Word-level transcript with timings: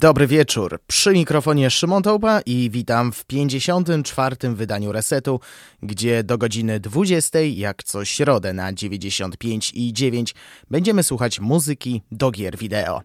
Dobry 0.00 0.26
wieczór. 0.26 0.80
Przy 0.86 1.12
mikrofonie 1.12 1.70
Szymon 1.70 2.02
Taupa 2.02 2.40
i 2.40 2.70
witam 2.72 3.12
w 3.12 3.24
54. 3.24 4.36
wydaniu 4.54 4.92
Resetu, 4.92 5.40
gdzie 5.82 6.24
do 6.24 6.38
godziny 6.38 6.80
20, 6.80 7.38
jak 7.38 7.82
co 7.82 8.04
środę 8.04 8.52
na 8.52 8.72
95 8.72 9.72
i 9.74 9.92
9, 9.92 10.34
będziemy 10.70 11.02
słuchać 11.02 11.40
muzyki 11.40 12.02
do 12.12 12.30
gier 12.30 12.58
wideo. 12.58 13.02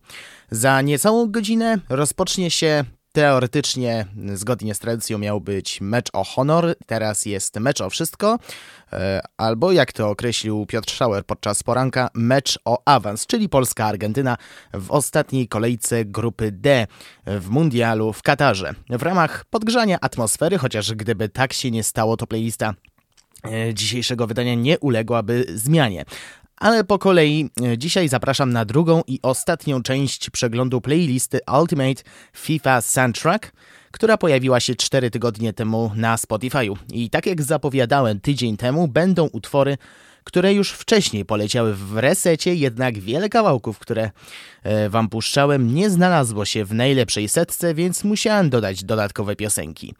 Za 0.51 0.81
niecałą 0.81 1.31
godzinę 1.31 1.79
rozpocznie 1.89 2.51
się 2.51 2.85
Teoretycznie, 3.15 4.05
zgodnie 4.33 4.75
z 4.75 4.79
tradycją, 4.79 5.17
miał 5.17 5.41
być 5.41 5.81
mecz 5.81 6.09
o 6.13 6.23
honor, 6.23 6.75
teraz 6.85 7.25
jest 7.25 7.59
mecz 7.59 7.81
o 7.81 7.89
wszystko, 7.89 8.39
albo 9.37 9.71
jak 9.71 9.93
to 9.93 10.09
określił 10.09 10.65
Piotr 10.65 10.93
Schauer 10.93 11.25
podczas 11.25 11.63
poranka, 11.63 12.09
mecz 12.13 12.59
o 12.65 12.81
awans, 12.85 13.25
czyli 13.25 13.49
Polska-Argentyna 13.49 14.37
w 14.73 14.91
ostatniej 14.91 15.47
kolejce 15.47 16.05
grupy 16.05 16.51
D 16.51 16.87
w 17.25 17.49
Mundialu 17.49 18.13
w 18.13 18.21
Katarze. 18.21 18.73
W 18.89 19.03
ramach 19.03 19.45
podgrzania 19.45 19.97
atmosfery, 20.01 20.57
chociaż 20.57 20.93
gdyby 20.93 21.29
tak 21.29 21.53
się 21.53 21.71
nie 21.71 21.83
stało, 21.83 22.17
to 22.17 22.27
playlista 22.27 22.73
e, 23.43 23.73
dzisiejszego 23.73 24.27
wydania 24.27 24.55
nie 24.55 24.79
uległaby 24.79 25.45
zmianie. 25.55 26.05
Ale 26.57 26.83
po 26.83 26.99
kolei 26.99 27.49
e, 27.63 27.77
dzisiaj 27.77 28.09
zapraszam 28.09 28.53
na 28.53 28.65
drugą 28.65 29.01
i 29.07 29.19
ostatnią 29.21 29.83
część 29.83 30.29
przeglądu 30.29 30.81
playlisty 30.81 31.39
Ultimate 31.59 32.03
FIFA 32.33 32.81
Soundtrack, 32.81 33.51
która 33.95 34.17
pojawiła 34.17 34.59
się 34.59 34.75
4 34.75 35.11
tygodnie 35.11 35.53
temu 35.53 35.91
na 35.95 36.15
Spotify'u. 36.15 36.75
I 36.93 37.09
tak 37.09 37.25
jak 37.25 37.43
zapowiadałem 37.43 38.19
tydzień 38.19 38.57
temu, 38.57 38.87
będą 38.87 39.29
utwory, 39.31 39.77
które 40.23 40.53
już 40.53 40.71
wcześniej 40.71 41.25
poleciały 41.25 41.73
w 41.73 41.97
resecie, 41.97 42.55
jednak 42.55 42.99
wiele 42.99 43.29
kawałków, 43.29 43.79
które 43.79 44.11
e, 44.63 44.89
wam 44.89 45.09
puszczałem, 45.09 45.75
nie 45.75 45.89
znalazło 45.89 46.45
się 46.45 46.65
w 46.65 46.73
najlepszej 46.73 47.29
setce, 47.29 47.73
więc 47.73 48.03
musiałem 48.03 48.49
dodać 48.49 48.83
dodatkowe 48.83 49.35
piosenki. 49.35 49.93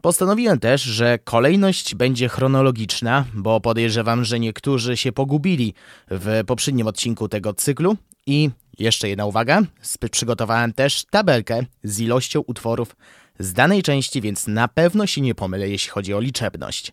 Postanowiłem 0.00 0.58
też, 0.60 0.82
że 0.82 1.18
kolejność 1.24 1.94
będzie 1.94 2.28
chronologiczna, 2.28 3.24
bo 3.34 3.60
podejrzewam, 3.60 4.24
że 4.24 4.40
niektórzy 4.40 4.96
się 4.96 5.12
pogubili 5.12 5.74
w 6.10 6.42
poprzednim 6.46 6.86
odcinku 6.86 7.28
tego 7.28 7.54
cyklu. 7.54 7.96
I 8.26 8.50
jeszcze 8.78 9.08
jedna 9.08 9.26
uwaga, 9.26 9.62
przygotowałem 10.10 10.72
też 10.72 11.04
tabelkę 11.04 11.60
z 11.84 12.00
ilością 12.00 12.40
utworów 12.40 12.96
z 13.38 13.52
danej 13.52 13.82
części, 13.82 14.20
więc 14.20 14.46
na 14.46 14.68
pewno 14.68 15.06
się 15.06 15.20
nie 15.20 15.34
pomylę, 15.34 15.68
jeśli 15.68 15.90
chodzi 15.90 16.14
o 16.14 16.20
liczebność. 16.20 16.92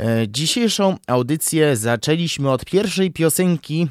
E, 0.00 0.28
dzisiejszą 0.28 0.96
audycję 1.06 1.76
zaczęliśmy 1.76 2.50
od 2.50 2.64
pierwszej 2.64 3.10
piosenki 3.10 3.88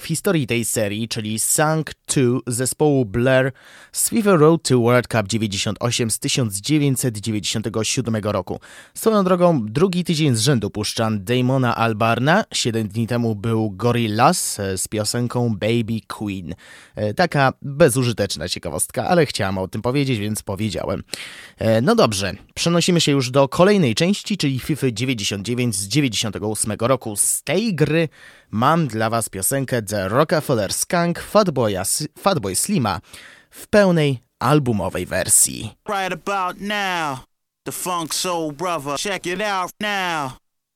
w 0.00 0.06
historii 0.06 0.46
tej 0.46 0.64
serii, 0.64 1.08
czyli 1.08 1.38
Sunk 1.38 1.90
2 2.14 2.22
zespołu 2.46 3.04
Blair 3.04 3.52
Swivel 3.92 4.38
Road 4.38 4.62
to 4.62 4.78
World 4.78 5.08
Cup 5.08 5.28
98 5.28 6.10
z 6.10 6.18
1997 6.18 8.16
roku. 8.16 8.60
Swoją 8.94 9.24
drogą, 9.24 9.66
drugi 9.66 10.04
tydzień 10.04 10.36
z 10.36 10.40
rzędu 10.40 10.70
puszczan 10.70 11.24
Damona 11.24 11.76
Albarna. 11.76 12.44
Siedem 12.52 12.88
dni 12.88 13.06
temu 13.06 13.34
był 13.34 13.70
Gorillaz 13.70 14.60
e, 14.60 14.78
z 14.78 14.88
piosenką 14.88 15.50
Baby 15.50 16.00
Queen. 16.08 16.54
E, 16.96 17.14
taka 17.14 17.52
bezużyteczna 17.62 18.48
ciekawostka, 18.48 19.08
ale 19.08 19.26
chciałam 19.26 19.58
o 19.58 19.68
tym 19.68 19.82
powiedzieć, 19.82 20.18
więc 20.18 20.42
powiedziałem. 20.42 21.02
No 21.82 21.94
dobrze, 21.94 22.32
przenosimy 22.54 23.00
się 23.00 23.12
już 23.12 23.30
do 23.30 23.48
kolejnej 23.48 23.94
części, 23.94 24.36
czyli 24.36 24.58
FIFA 24.58 24.86
99 24.90 25.76
z 25.76 25.88
98 25.88 26.72
roku. 26.80 27.16
Z 27.16 27.42
tej 27.42 27.74
gry 27.74 28.08
mam 28.54 28.86
dla 28.86 29.10
Was 29.10 29.28
piosenkę 29.28 29.82
The 29.82 30.08
Rockefeller 30.08 30.72
Skunk 30.72 31.20
Fatboya, 31.20 31.82
Fatboy 32.18 32.56
Slima 32.56 33.00
w 33.50 33.66
pełnej 33.66 34.18
albumowej 34.38 35.06
wersji. 35.06 35.74
Right 35.88 36.12
about 36.12 36.60
now, 36.60 37.18
the 37.64 37.72
funk 37.72 38.14
soul 38.14 38.52
brother, 38.52 38.98
check 38.98 39.26
it 39.26 39.40
out 39.40 39.72
now. 39.80 40.30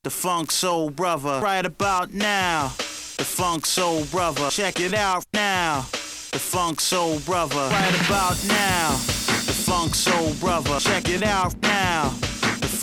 The 0.04 0.10
funk 0.10 0.52
soul 0.52 0.90
brother, 0.90 1.40
right 1.42 1.66
about 1.66 2.14
now. 2.14 2.70
The 3.16 3.24
funk 3.24 3.66
soul 3.66 4.04
brother, 4.12 4.50
check 4.50 4.80
it 4.80 4.94
out 4.94 5.24
now. 5.32 5.84
The 6.32 6.38
funk 6.38 6.80
soul 6.80 7.18
brother, 7.26 7.68
right 7.70 8.06
about 8.06 8.44
now. 8.48 8.90
The 9.46 9.54
funk 9.66 9.94
soul 9.94 10.32
brother, 10.40 10.80
check 10.80 11.08
it 11.08 11.22
out 11.22 11.54
now. 11.62 12.37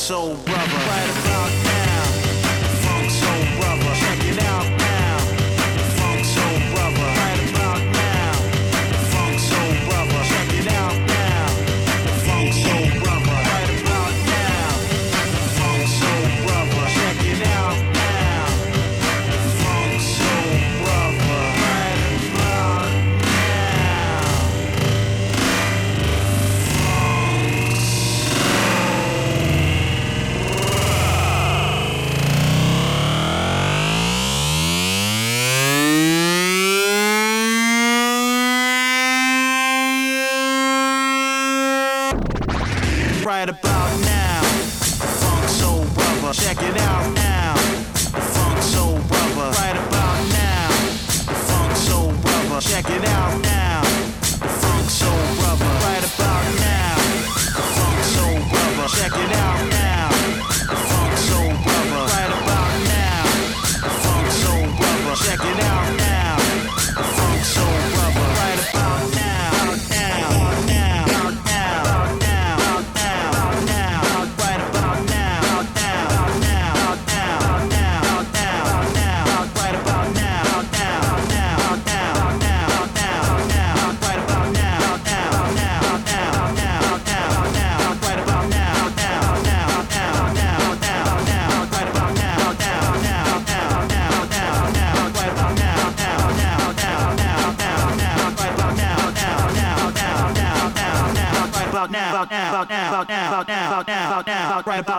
so. 0.00 0.59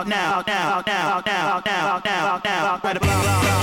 now, 0.04 0.42
now, 0.46 0.82
now, 0.86 1.20
now, 1.24 1.60
now, 1.64 2.00
now, 2.00 2.00
now, 2.04 2.40
now, 2.44 2.80
right 2.82 2.96
about 2.96 3.24
now. 3.24 3.62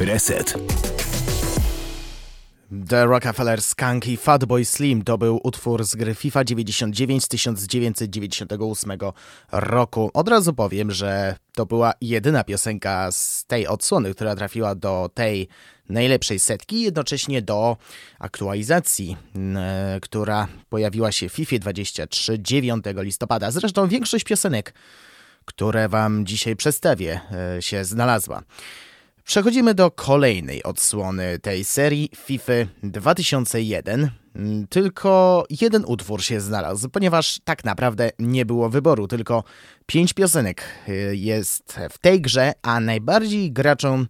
Reset. 0.00 0.54
The 2.88 3.06
Rockefeller 3.06 3.62
Skunk 3.62 4.06
i 4.06 4.16
Fatboy 4.16 4.64
Slim 4.64 5.04
to 5.04 5.18
był 5.18 5.40
utwór 5.42 5.84
z 5.84 5.94
gry 5.94 6.14
FIFA 6.14 6.44
99 6.44 7.24
z 7.24 7.28
1998 7.28 8.92
roku. 9.52 10.10
Od 10.14 10.28
razu 10.28 10.54
powiem, 10.54 10.90
że 10.90 11.36
to 11.54 11.66
była 11.66 11.92
jedyna 12.00 12.44
piosenka 12.44 13.12
z 13.12 13.44
tej 13.46 13.66
odsłony, 13.66 14.14
która 14.14 14.36
trafiła 14.36 14.74
do 14.74 15.10
tej 15.14 15.48
najlepszej 15.88 16.40
setki, 16.40 16.82
jednocześnie 16.82 17.42
do 17.42 17.76
aktualizacji, 18.18 19.16
która 20.02 20.48
pojawiła 20.68 21.12
się 21.12 21.28
w 21.28 21.32
FIFA 21.32 21.58
23 21.58 22.38
9 22.38 22.84
listopada. 22.96 23.50
Zresztą 23.50 23.88
większość 23.88 24.24
piosenek, 24.24 24.74
które 25.44 25.88
Wam 25.88 26.26
dzisiaj 26.26 26.56
przedstawię, 26.56 27.20
e, 27.56 27.62
się 27.62 27.84
znalazła. 27.84 28.42
Przechodzimy 29.24 29.74
do 29.74 29.90
kolejnej 29.90 30.62
odsłony 30.62 31.38
tej 31.38 31.64
serii 31.64 32.10
FIFA 32.16 32.52
2001. 32.82 34.10
Tylko 34.68 35.44
jeden 35.62 35.84
utwór 35.86 36.22
się 36.22 36.40
znalazł, 36.40 36.88
ponieważ 36.88 37.40
tak 37.44 37.64
naprawdę 37.64 38.10
nie 38.18 38.46
było 38.46 38.70
wyboru, 38.70 39.08
tylko 39.08 39.44
pięć 39.86 40.12
piosenek 40.12 40.62
y, 40.88 41.16
jest 41.16 41.78
w 41.90 41.98
tej 41.98 42.20
grze, 42.20 42.52
a 42.62 42.80
najbardziej 42.80 43.52
graczom 43.52 44.06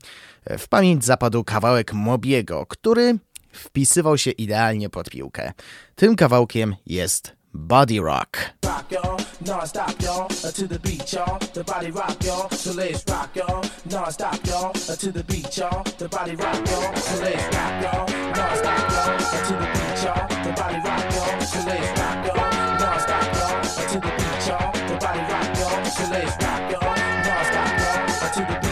w 0.59 0.69
pamięć 0.69 1.05
zapadł 1.05 1.45
kawałek 1.45 1.93
Mobiego, 1.93 2.67
który 2.67 3.19
wpisywał 3.53 4.19
się 4.19 4.31
idealnie 4.31 4.91
pod 4.91 5.11
piłkę. 5.11 5.53
Tym 5.95 6.17
kawałkiem 6.17 6.77
jest 6.87 7.44
Body 7.55 8.01
Rock. 8.01 8.37
rock 8.67 8.91
non-stop 9.47 10.03
y'all, 10.03 10.25
uh, 10.25 10.51
to 10.51 10.67
the 10.67 10.79
y'all, 11.13 11.39
the 11.55 11.63
body 11.63 11.93
rock 11.93 12.17
y'all, 12.25 12.51
so 12.51 12.73
let's 12.73 13.05
rock 13.09 13.31
y'all, 13.37 13.65
non-stop 13.89 14.45
y'all, 14.45 14.71
uh, 14.71 14.97
to 14.97 15.13
the 15.13 15.23
y'all, 15.57 15.85
the 15.97 16.09
body 16.09 16.35
rock 16.35 16.57
y'all, 16.67 16.97
so 16.97 17.23
let's 17.23 17.57
rock 17.57 17.83
y'all, 17.83 18.09
non-stop 18.35 18.91
y'all, 18.91 19.15
uh, 19.15 19.47
to 19.47 19.53
the 19.55 19.69
y'all, 20.03 20.29
the 20.45 20.53
body 20.57 20.79
rock 20.83 21.15
y'all, 21.15 21.41
so 21.41 21.61
let's 21.65 22.01
rock 22.01 22.27
y'all, 22.27 22.51
non-stop 22.81 23.25
y'all, 23.39 23.63
to 23.89 24.01
the 24.01 24.11
y'all, 24.49 24.73
the 24.89 24.97
body 24.99 25.21
rock 25.31 25.59
y'all, 25.59 25.85
so 25.85 26.11
let's 26.11 26.45
rock 26.45 26.71
y'all, 26.73 26.97
non-stop 27.23 27.79
y'all, 27.79 28.33
to 28.35 28.53
the 28.53 28.64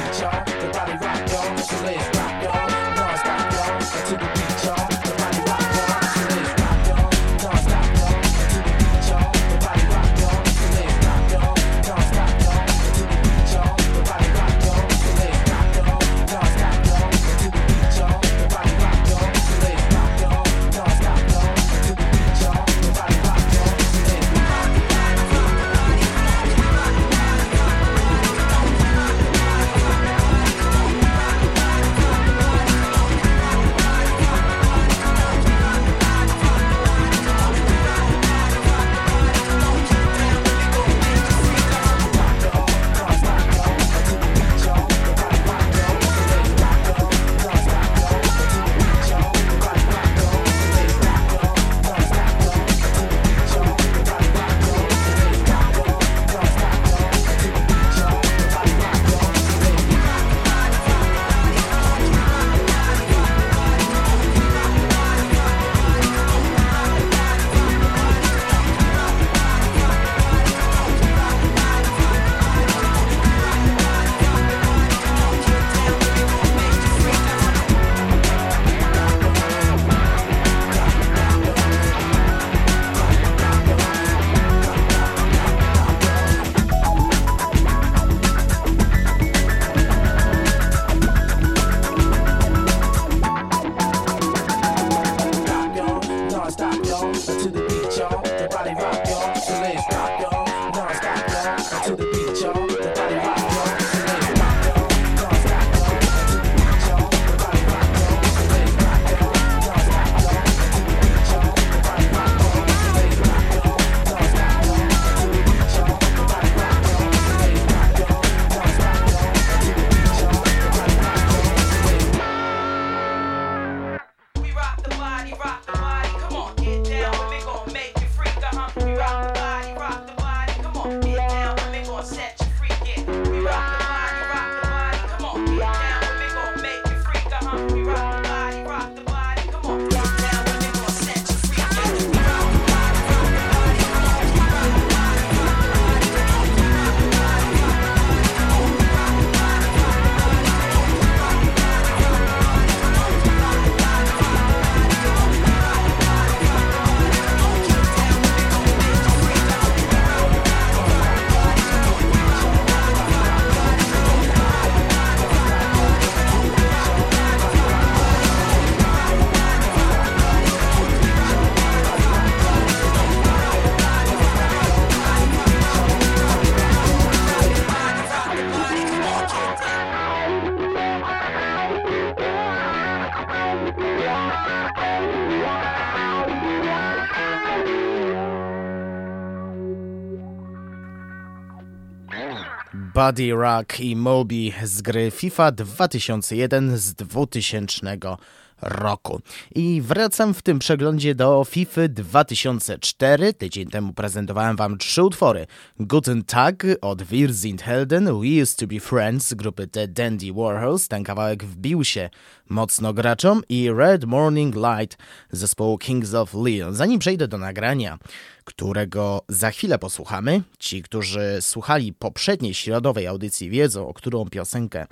Buddy 193.02 193.32
Rock 193.32 193.80
i 193.80 193.96
Moby 193.96 194.52
z 194.64 194.82
gry 194.82 195.10
FIFA 195.10 195.52
2001 195.52 196.78
z 196.78 196.94
2000 196.94 198.16
roku. 198.62 199.20
I 199.54 199.82
wracam 199.84 200.34
w 200.34 200.42
tym 200.42 200.58
przeglądzie 200.58 201.14
do 201.14 201.44
FIFA 201.44 201.88
2004. 201.88 203.34
Tydzień 203.34 203.66
temu 203.66 203.92
prezentowałem 203.92 204.56
Wam 204.56 204.78
trzy 204.78 205.02
utwory. 205.02 205.46
Guten 205.80 206.24
Tag 206.24 206.62
od 206.80 207.02
Wir 207.02 207.34
sind 207.34 207.62
Helden, 207.62 208.04
We 208.04 208.42
Used 208.42 208.58
to 208.58 208.66
Be 208.66 208.80
Friends 208.80 209.34
grupy 209.34 209.66
The 209.66 209.88
Dandy 209.88 210.32
Warhols. 210.32 210.88
Ten 210.88 211.04
kawałek 211.04 211.44
wbił 211.44 211.84
się 211.84 212.10
mocno 212.48 212.94
graczom 212.94 213.42
i 213.48 213.70
Red 213.70 214.04
Morning 214.04 214.54
Light 214.54 214.98
zespołu 215.30 215.78
Kings 215.78 216.14
of 216.14 216.34
Leon. 216.34 216.74
Zanim 216.74 216.98
przejdę 216.98 217.28
do 217.28 217.38
nagrania, 217.38 217.98
którego 218.44 219.24
za 219.28 219.50
chwilę 219.50 219.78
posłuchamy, 219.78 220.42
ci, 220.58 220.82
którzy 220.82 221.38
słuchali 221.40 221.92
poprzedniej 221.92 222.54
środowej 222.54 223.06
audycji 223.06 223.50
wiedzą, 223.50 223.88
o 223.88 223.94
którą 223.94 224.28
piosenkę 224.28 224.86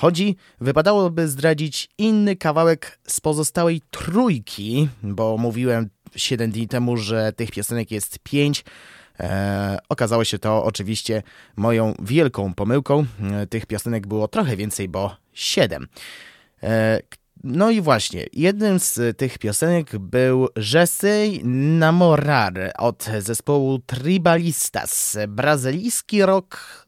chodzi, 0.00 0.36
wypadałoby 0.60 1.28
zdradzić 1.28 1.88
inny 1.98 2.36
kawałek 2.36 2.98
z 3.06 3.20
pozostałej 3.20 3.80
trójki, 3.90 4.88
bo 5.02 5.36
mówiłem 5.38 5.90
7 6.16 6.50
dni 6.50 6.68
temu, 6.68 6.96
że 6.96 7.32
tych 7.32 7.50
piosenek 7.50 7.90
jest 7.90 8.18
5. 8.18 8.64
E, 9.20 9.78
okazało 9.88 10.24
się 10.24 10.38
to 10.38 10.64
oczywiście 10.64 11.22
moją 11.56 11.94
wielką 12.02 12.54
pomyłką. 12.54 13.06
E, 13.32 13.46
tych 13.46 13.66
piosenek 13.66 14.06
było 14.06 14.28
trochę 14.28 14.56
więcej, 14.56 14.88
bo 14.88 15.16
7. 15.32 15.86
E, 16.62 17.00
no 17.44 17.70
i 17.70 17.80
właśnie, 17.80 18.26
jednym 18.32 18.78
z 18.78 19.18
tych 19.18 19.38
piosenek 19.38 19.98
był 19.98 20.48
Jesej 20.74 21.44
Namorar 21.44 22.72
od 22.78 23.06
zespołu 23.18 23.78
Tribalistas. 23.78 25.18
Brazylijski 25.28 26.22
rock 26.22 26.86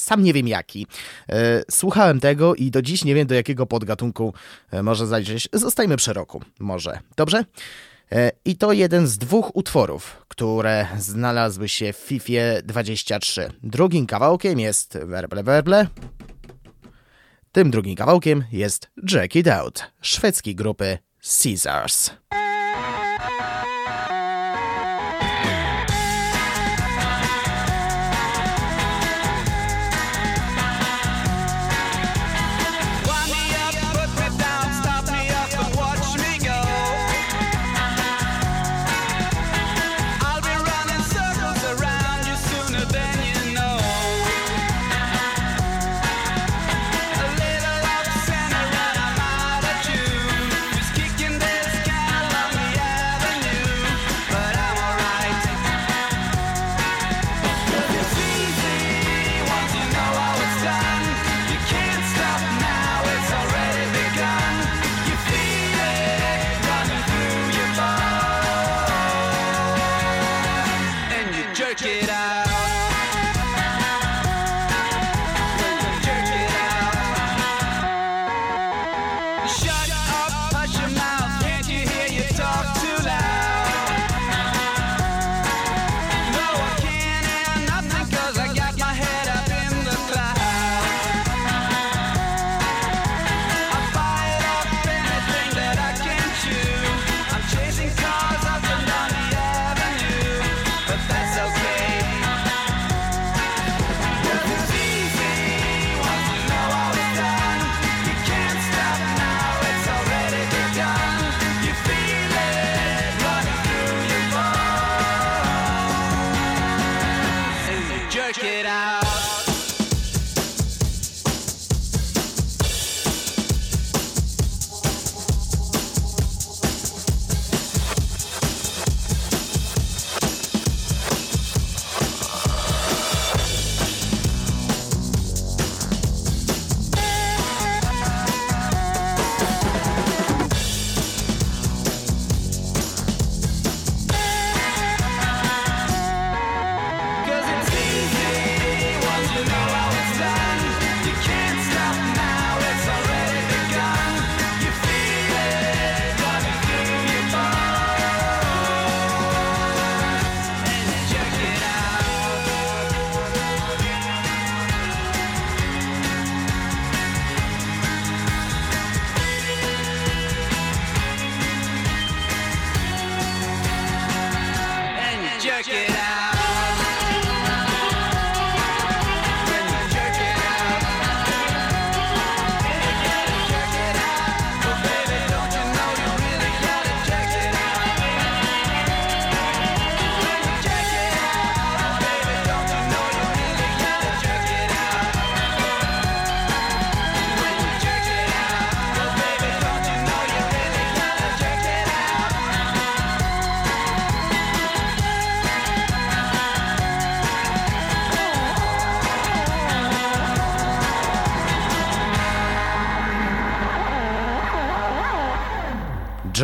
sam 0.00 0.22
nie 0.22 0.32
wiem 0.32 0.48
jaki. 0.48 0.86
E, 1.28 1.62
słuchałem 1.70 2.20
tego 2.20 2.54
i 2.54 2.70
do 2.70 2.82
dziś 2.82 3.04
nie 3.04 3.14
wiem 3.14 3.26
do 3.26 3.34
jakiego 3.34 3.66
podgatunku 3.66 4.34
e, 4.70 4.82
może 4.82 5.06
zaliczyć. 5.06 5.48
Zostajmy 5.52 5.96
przy 5.96 6.12
roku, 6.12 6.42
może. 6.60 6.98
Dobrze? 7.16 7.44
I 8.44 8.56
to 8.56 8.72
jeden 8.72 9.06
z 9.06 9.18
dwóch 9.18 9.56
utworów, 9.56 10.24
które 10.28 10.86
znalazły 10.98 11.68
się 11.68 11.92
w 11.92 11.96
FIFA 11.96 12.62
23. 12.64 13.50
Drugim 13.62 14.06
kawałkiem 14.06 14.60
jest 14.60 14.98
Werble 15.04 15.42
Werble, 15.42 15.86
tym 17.56 17.70
drugim 17.70 17.96
kawałkiem 17.96 18.44
jest 18.52 18.90
Jack 19.12 19.36
It 19.36 19.48
Out, 19.48 19.84
szwedzkiej 20.00 20.54
grupy 20.54 20.98
Caesars. 21.42 22.10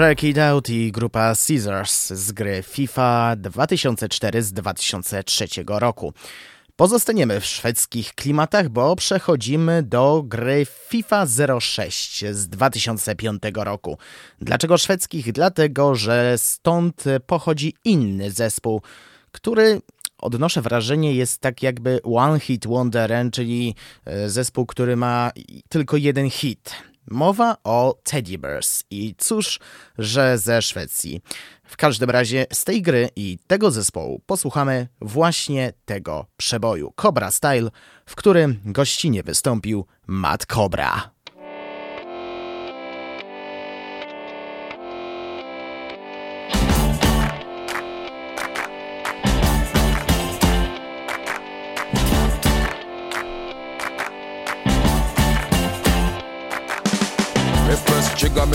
Jack 0.03 0.25
It 0.25 0.39
Out 0.39 0.69
i 0.69 0.93
grupa 0.93 1.35
Caesars 1.47 2.11
z 2.11 2.33
gry 2.33 2.63
FIFA 2.63 3.37
2004 3.37 4.43
z 4.43 4.53
2003 4.53 5.47
roku. 5.67 6.13
Pozostaniemy 6.77 7.41
w 7.41 7.47
szwedzkich 7.47 8.15
klimatach, 8.15 8.69
bo 8.69 8.97
przechodzimy 8.97 9.83
do 9.83 10.23
gry 10.27 10.67
FIFA 10.89 11.27
06 11.61 12.25
z 12.31 12.49
2005 12.49 13.43
roku. 13.55 13.99
Dlaczego 14.41 14.79
szwedzkich? 14.79 15.33
Dlatego, 15.33 15.95
że 15.95 16.35
stąd 16.39 17.05
pochodzi 17.27 17.75
inny 17.85 18.31
zespół, 18.31 18.83
który 19.33 19.81
odnoszę 20.19 20.63
wrażenie 20.63 21.15
jest 21.15 21.41
tak 21.41 21.63
jakby 21.63 22.01
one 22.03 22.41
hit 22.41 22.67
wonderem, 22.67 23.31
czyli 23.31 23.75
e, 24.05 24.31
zespół, 24.31 24.67
który 24.67 24.97
ma 24.97 25.31
tylko 25.69 25.97
jeden 25.97 26.31
hit 26.31 26.92
Mowa 27.11 27.57
o 27.65 27.99
Teddy 28.05 28.39
Bears 28.39 28.85
i 28.91 29.15
cóż, 29.19 29.61
że 29.99 30.39
ze 30.39 30.63
Szwecji. 30.63 31.21
W 31.65 31.77
każdym 31.77 32.11
razie 32.11 32.47
z 32.53 32.65
tej 32.65 32.83
gry 32.83 33.09
i 33.17 33.39
tego 33.47 33.71
zespołu 33.71 34.23
posłuchamy 34.27 34.89
właśnie 35.01 35.73
tego 35.85 36.27
przeboju 36.37 36.93
Cobra 36.97 37.31
Style, 37.31 37.71
w 38.07 38.15
którym 38.15 38.61
gościnie 38.65 39.23
wystąpił 39.23 39.87
Matt 40.07 40.47
Cobra. 40.47 41.12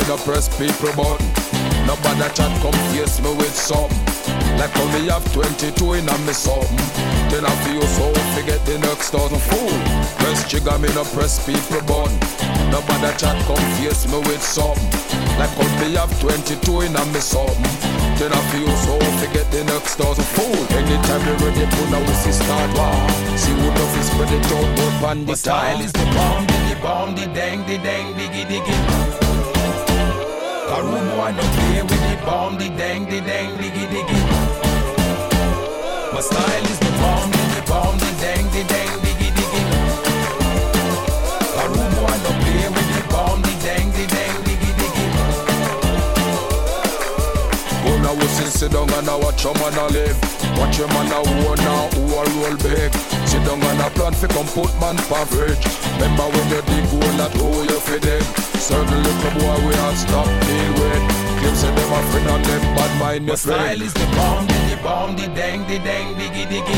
No 0.07 0.15
press 0.23 0.47
people 0.57 0.91
button. 0.95 1.27
Nobody 1.85 2.27
chat 2.33 2.51
come 2.63 2.75
face 2.95 3.19
me 3.19 3.31
with 3.35 3.55
some. 3.55 3.91
Like 4.55 4.73
me 4.95 5.07
have 5.11 5.23
22 5.33 5.93
in 5.93 6.07
a 6.07 6.17
me 6.23 6.33
something. 6.33 6.79
Then 7.27 7.43
I 7.45 7.51
feel 7.67 7.83
so 7.83 8.07
forget 8.31 8.63
the 8.65 8.79
next 8.79 9.11
thousand 9.11 9.41
fool. 9.51 9.75
Press 10.19 10.47
jigger 10.47 10.79
me 10.79 10.87
no 10.95 11.03
press 11.11 11.43
people 11.45 11.81
button. 11.83 12.15
Nobody 12.71 13.11
chat 13.19 13.35
come 13.47 13.59
face 13.75 14.07
me 14.07 14.19
with 14.31 14.41
some. 14.41 14.79
Like 15.35 15.51
me 15.79 15.95
have 15.99 16.11
22 16.21 16.87
in 16.87 16.95
a 16.95 17.03
me 17.11 17.19
something. 17.19 17.97
Then 18.15 18.31
I 18.31 18.41
feel 18.51 18.71
so 18.87 18.95
forget 19.19 19.51
the 19.51 19.63
next 19.65 19.95
thousand 19.99 20.25
fool. 20.35 20.55
Anytime 20.71 21.23
you 21.27 21.35
ready, 21.43 21.67
put 21.67 21.91
a 21.91 21.99
whistle 21.99 22.31
start 22.31 22.71
war. 22.79 22.95
See 23.35 23.51
who 23.51 23.67
love 23.75 23.97
is 23.99 24.07
spread 24.07 24.31
it 24.31 24.51
out, 24.55 24.79
up 24.79 25.03
on 25.03 25.25
the 25.25 25.33
uh, 25.33 25.35
style 25.35 25.81
is 25.81 25.91
the 25.91 26.05
bomb, 26.15 26.47
the 26.47 26.77
bomb, 26.81 27.15
the 27.15 27.27
dang, 27.35 27.65
the 27.67 27.77
dang, 27.77 28.15
diggy, 28.15 28.45
diggy. 28.47 29.26
A 30.77 30.79
boy 30.79 31.31
no 31.31 31.41
play 31.41 31.81
with 31.81 32.03
the 32.07 32.15
bomb, 32.23 32.55
the 32.59 32.69
dang, 32.69 33.05
the 33.05 33.19
dang, 33.21 33.49
diggy, 33.57 33.87
diggy. 33.89 34.19
My 36.13 36.21
style 36.21 36.65
is 36.65 36.77
the 36.77 36.91
bomb, 37.01 37.31
the 37.31 37.63
bomb, 37.65 37.97
the 37.97 38.05
dang, 38.21 38.45
the 38.53 38.63
dang, 38.69 38.99
diggy, 39.01 39.29
diggy. 39.37 39.63
A 41.57 41.65
boy 41.65 42.17
no 42.21 42.31
play 42.43 42.69
with 42.69 42.89
the 42.93 43.01
bomb, 43.09 43.41
the 43.41 43.53
dang, 43.65 43.89
the 43.89 44.05
dang, 44.05 44.37
diggy, 44.45 44.71
diggy. 44.77 45.05
Go 47.83 47.91
now, 48.03 48.13
we 48.13 48.27
sit 48.27 48.71
down 48.71 48.93
and 48.93 49.09
I 49.09 49.15
watch 49.15 49.43
your 49.43 49.55
man 49.55 49.73
live. 49.93 50.17
Watch 50.59 50.77
your 50.77 50.89
man 50.89 51.11
a 51.11 51.27
who 51.27 51.55
now, 51.55 51.87
who 51.89 52.01
a 52.13 52.23
roll 52.37 52.57
big. 52.57 53.16
Sit 53.38 53.45
down 53.45 53.62
and 53.62 53.82
a 53.82 53.89
plan 53.91 54.13
fi 54.13 54.26
come 54.34 54.47
put 54.47 54.73
man 54.82 54.97
pa 55.10 55.21
fridge. 55.30 55.62
Remember 56.02 56.26
when 56.34 56.50
you 56.50 56.62
dig 56.65 56.86
hole 56.89 57.17
that 57.21 57.34
hole 57.38 57.63
you 57.69 57.80
fi 57.86 58.00
dig. 58.00 58.26
Certain 58.58 58.97
little 59.06 59.32
boy 59.38 59.58
we 59.62 59.73
all 59.78 59.93
stop 59.93 60.26
deal 60.26 60.73
with. 60.82 61.04
Claim 61.38 61.56
say 61.62 61.69
them 61.78 61.93
a 61.93 62.00
friend 62.10 62.30
and 62.34 62.45
them 62.45 62.62
bad 62.73 62.91
mind 63.00 63.26
My 63.28 63.36
style 63.36 63.80
is 63.80 63.93
the 63.93 64.08
bomb, 64.17 64.47
the 64.47 64.80
bomb, 64.82 65.15
the 65.17 65.28
dang, 65.38 65.62
the 65.69 65.78
dang, 65.86 66.15
diggy, 66.17 66.50
diggy. 66.50 66.78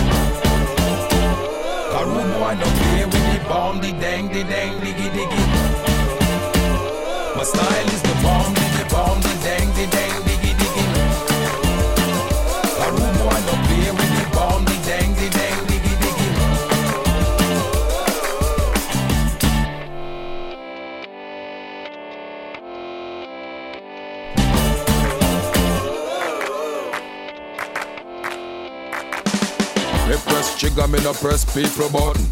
A 1.95 2.01
room 2.11 2.29
boy 2.35 2.53
no 2.59 2.67
play 2.79 3.05
with 3.05 3.25
the 3.31 3.39
bomb, 3.47 3.79
the 3.79 3.91
dang, 3.93 4.27
the 4.27 4.43
dang, 4.43 4.73
diggy, 4.83 5.07
diggy. 5.15 5.43
My 7.37 7.43
style 7.43 7.87
is 7.87 8.01
the 8.01 8.09
the 8.09 8.23
bomb, 8.23 8.58
me 30.99 31.05
no 31.05 31.13
press 31.13 31.45
people 31.53 31.89
button. 31.89 32.25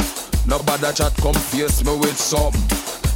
Nobody 0.45 0.91
chat 0.93 1.13
come 1.17 1.34
face 1.34 1.84
me 1.84 1.95
with 1.97 2.17
something. 2.17 2.62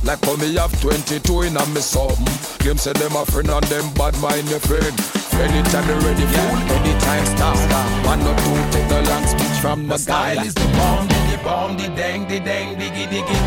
Like 0.03 0.23
how 0.25 0.35
me 0.35 0.55
have 0.55 0.73
22 0.81 1.41
in 1.43 1.57
a 1.57 1.65
me 1.67 1.81
something. 1.81 2.25
Claim 2.59 2.77
say 2.77 2.93
them 2.93 3.15
a 3.15 3.25
friend 3.25 3.49
and 3.49 3.65
them 3.65 3.93
bad 3.93 4.17
mind 4.19 4.49
your 4.49 4.59
friend. 4.59 4.95
Anytime 5.41 5.87
you 5.89 5.97
ready, 6.05 6.25
fool, 6.25 6.57
anytime 6.77 7.25
stop. 7.25 7.57
One 8.05 8.21
or 8.21 8.35
two, 8.43 8.57
take 8.71 8.87
the 8.89 9.01
long 9.09 9.25
speech 9.27 9.57
from 9.61 9.87
My 9.87 9.95
the 9.95 9.99
style 9.99 10.35
guy. 10.35 10.45
is 10.45 10.53
the 10.53 10.67
bomb, 10.77 11.07
the 11.07 11.39
bomb, 11.43 11.77
the 11.77 11.87
dang, 11.95 12.27
the 12.27 12.39
dang, 12.39 12.75
diggy, 12.77 13.07
diggy. 13.07 13.37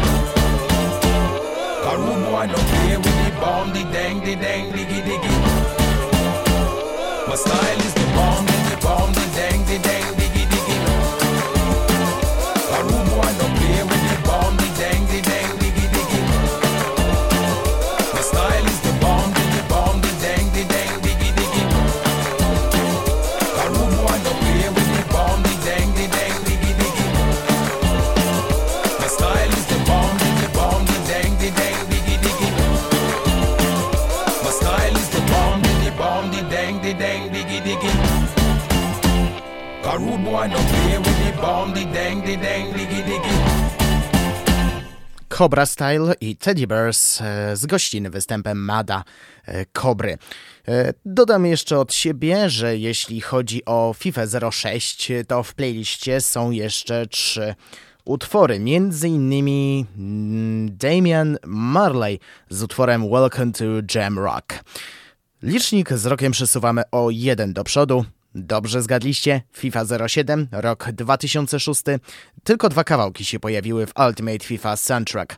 Room 1.94 2.24
boy 2.24 2.46
no 2.46 2.54
play 2.54 2.96
with 2.96 3.18
the 3.24 3.30
bomb, 3.40 3.72
the 3.72 3.82
dang, 3.92 4.18
the 4.20 4.34
dang, 4.34 4.72
diggy, 4.72 5.00
diggy. 5.06 5.34
My 7.28 7.36
style 7.36 7.80
is 7.86 7.94
the 7.94 8.06
bomb, 8.16 8.46
the 8.46 8.78
bomb, 8.82 9.12
the 9.12 9.24
dang, 9.36 9.64
the 9.66 9.78
dang, 9.78 10.13
bomb. 41.44 41.74
Cobra 45.28 45.66
Style 45.66 46.14
i 46.20 46.36
Teddy 46.36 46.66
Bears 46.66 47.20
e, 47.20 47.56
z 47.56 47.66
gościnnym 47.66 48.12
występem 48.12 48.58
Mada 48.58 49.04
e, 49.46 49.66
Kobry. 49.66 50.18
E, 50.68 50.94
Dodam 51.04 51.46
jeszcze 51.46 51.78
od 51.78 51.94
siebie, 51.94 52.50
że 52.50 52.76
jeśli 52.76 53.20
chodzi 53.20 53.64
o 53.64 53.94
FIFA 53.98 54.50
06, 54.50 55.12
to 55.28 55.42
w 55.42 55.54
playliście 55.54 56.20
są 56.20 56.50
jeszcze 56.50 57.06
trzy 57.06 57.54
utwory, 58.04 58.60
między 58.60 59.08
innymi 59.08 59.86
mm, 59.96 60.76
Damian 60.76 61.38
Marley 61.46 62.20
z 62.50 62.62
utworem 62.62 63.10
Welcome 63.10 63.52
to 63.52 63.64
Jam 63.94 64.18
Rock. 64.18 64.64
Licznik 65.42 65.92
z 65.92 66.06
rokiem 66.06 66.32
przesuwamy 66.32 66.82
o 66.90 67.10
jeden 67.10 67.52
do 67.52 67.64
przodu. 67.64 68.04
Dobrze 68.34 68.82
zgadliście? 68.82 69.42
FIFA 69.52 69.84
07, 70.08 70.48
rok 70.52 70.92
2006. 70.92 71.82
Tylko 72.44 72.68
dwa 72.68 72.84
kawałki 72.84 73.24
się 73.24 73.40
pojawiły 73.40 73.86
w 73.86 73.92
Ultimate 74.06 74.38
FIFA 74.38 74.76
Soundtrack. 74.76 75.36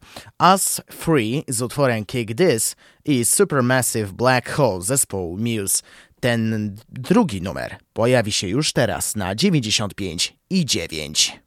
Us 0.53 0.81
Free 0.91 1.45
z 1.49 1.63
utworem 1.63 2.05
Kick 2.05 2.35
This 2.35 2.77
i 3.05 3.25
Supermassive 3.25 4.13
Black 4.13 4.51
Hole 4.51 4.83
zespołu 4.83 5.39
Muse. 5.39 5.83
Ten 6.21 6.75
drugi 6.89 7.43
numer 7.43 7.77
pojawi 7.93 8.33
się 8.33 8.49
już 8.49 8.73
teraz 8.73 9.17
na 9.17 9.35
95 9.35 10.37
i 10.51 10.65
9. 10.65 11.41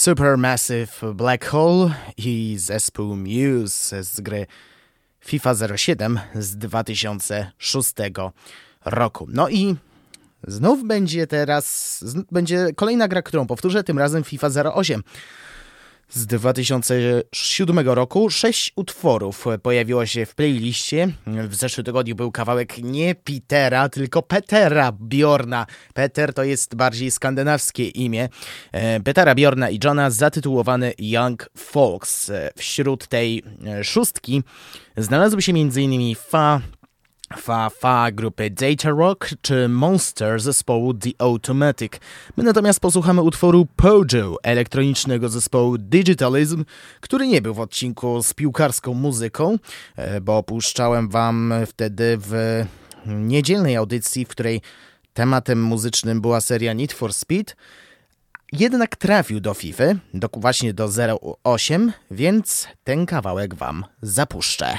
Supermassive 0.00 1.14
Black 1.14 1.44
Hole 1.44 1.94
i 2.16 2.56
zespół 2.58 3.16
Muse 3.16 4.04
z 4.04 4.20
gry 4.20 4.46
FIFA 5.20 5.54
07 5.76 6.20
z 6.34 6.56
2006 6.56 7.92
roku. 8.84 9.26
No 9.28 9.48
i 9.48 9.76
znów 10.46 10.86
będzie 10.86 11.26
teraz, 11.26 12.04
będzie 12.32 12.68
kolejna 12.76 13.08
gra, 13.08 13.22
którą 13.22 13.46
powtórzę, 13.46 13.84
tym 13.84 13.98
razem 13.98 14.24
FIFA 14.24 14.48
08 14.74 15.02
z 16.10 16.26
2007 16.26 17.78
roku. 17.88 18.30
Sześć 18.30 18.72
utworów 18.76 19.44
pojawiło 19.62 20.06
się 20.06 20.26
w 20.26 20.34
playliście. 20.34 21.08
W 21.26 21.54
zeszłym 21.54 21.84
tygodniu 21.84 22.14
był 22.14 22.32
kawałek 22.32 22.78
nie 22.78 23.14
Petera, 23.14 23.88
tylko 23.88 24.22
Petera 24.22 24.92
Bjorna. 24.92 25.66
Peter 25.94 26.34
to 26.34 26.44
jest 26.44 26.74
bardziej 26.74 27.10
skandynawskie 27.10 27.88
imię. 27.88 28.28
E, 28.72 29.00
Petera 29.00 29.34
Bjorna 29.34 29.70
i 29.70 29.78
Johna 29.84 30.10
zatytułowany 30.10 30.92
Young 30.98 31.50
Folks. 31.56 32.30
E, 32.30 32.50
wśród 32.56 33.06
tej 33.06 33.42
e, 33.66 33.84
szóstki 33.84 34.42
znalazły 34.96 35.42
się 35.42 35.52
m.in. 35.52 36.14
Fa, 36.16 36.60
Fa 37.36 37.70
Fa 37.70 38.10
grupy 38.12 38.50
Data 38.50 38.90
Rock 38.90 39.30
czy 39.42 39.68
Monster 39.68 40.40
zespołu 40.40 40.94
The 40.94 41.10
Automatic. 41.18 41.92
My 42.36 42.44
natomiast 42.44 42.80
posłuchamy 42.80 43.22
utworu 43.22 43.66
Pojo 43.76 44.36
elektronicznego 44.42 45.28
zespołu 45.28 45.78
Digitalism, 45.78 46.64
który 47.00 47.28
nie 47.28 47.42
był 47.42 47.54
w 47.54 47.60
odcinku 47.60 48.22
z 48.22 48.34
piłkarską 48.34 48.94
muzyką, 48.94 49.58
e, 49.96 50.20
bo 50.20 50.42
puszczałem 50.42 51.08
wam 51.08 51.54
wtedy 51.66 52.18
w 52.20 52.64
niedzielnej 53.06 53.76
audycji, 53.76 54.24
w 54.24 54.28
której 54.28 54.60
tematem 55.14 55.62
muzycznym 55.62 56.20
była 56.20 56.40
seria 56.40 56.72
Need 56.72 56.92
for 56.92 57.12
Speed. 57.12 57.54
Jednak 58.52 58.96
trafił 58.96 59.40
do 59.40 59.54
FIFA, 59.54 59.84
do, 60.14 60.28
właśnie 60.36 60.74
do 60.74 60.88
08, 61.44 61.92
więc 62.10 62.68
ten 62.84 63.06
kawałek 63.06 63.54
wam 63.54 63.84
zapuszczę. 64.02 64.78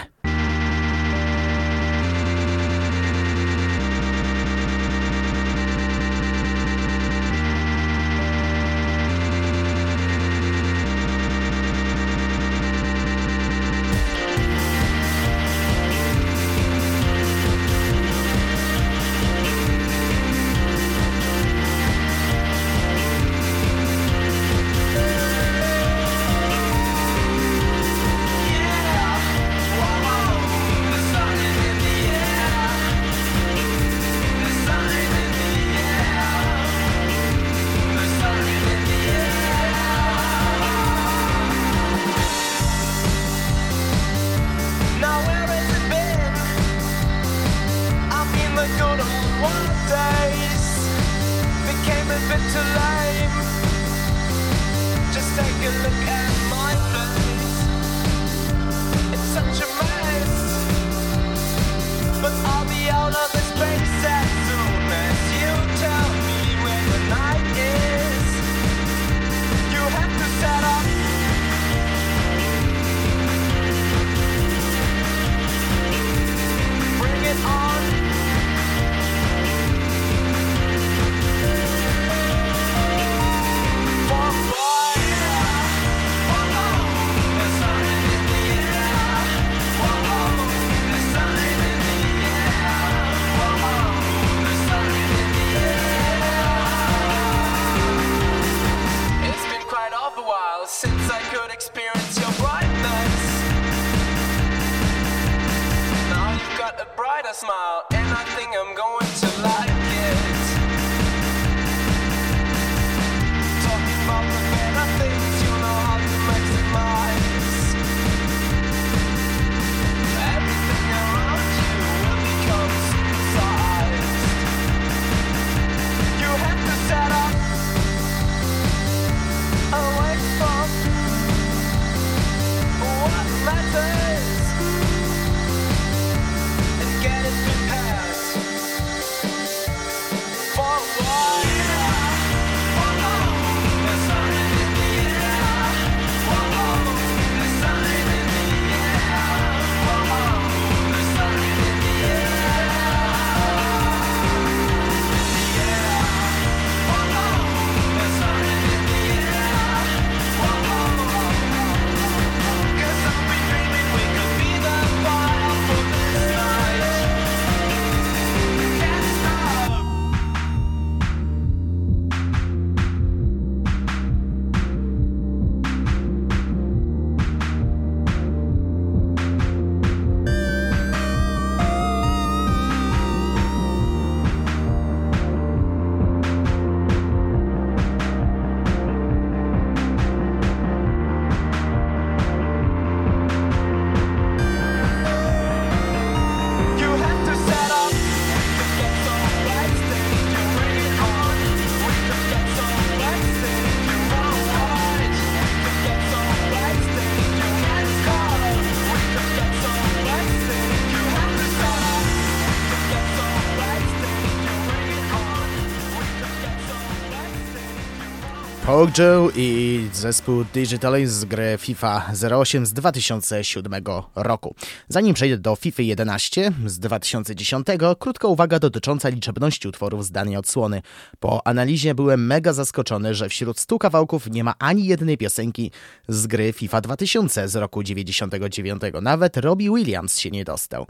Pogo 218.82 219.30
i 219.36 219.88
zespół 219.94 220.46
Digital 220.54 221.06
z 221.06 221.26
gry 221.26 221.58
FIFA 221.60 222.12
08 222.39 222.65
z 222.65 222.74
2007 222.74 223.74
roku. 224.15 224.56
Zanim 224.89 225.13
przejdę 225.13 225.38
do 225.38 225.56
FIFA 225.56 225.84
11 225.84 226.52
z 226.65 226.80
2010, 226.80 227.67
krótka 228.00 228.28
uwaga 228.28 228.60
dotycząca 228.60 229.10
liczebności 229.10 229.67
utworów 229.67 230.06
z 230.06 230.12
danej 230.12 230.38
odsłony. 230.38 230.82
Po 231.20 231.48
analizie 231.48 231.96
byłem 231.96 232.28
mega 232.28 232.54
zaskoczony, 232.54 233.15
że 233.15 233.30
wśród 233.30 233.60
100 233.60 233.80
kawałków 233.80 234.28
nie 234.28 234.44
ma 234.44 234.54
ani 234.60 234.86
jednej 234.86 235.17
piosenki 235.17 235.72
z 236.08 236.28
gry 236.28 236.54
FIFA 236.54 236.82
2000 236.82 237.48
z 237.48 237.56
roku 237.56 237.84
99. 237.84 238.82
Nawet 239.02 239.38
Robbie 239.38 239.70
Williams 239.70 240.20
się 240.20 240.32
nie 240.32 240.46
dostał. 240.46 240.88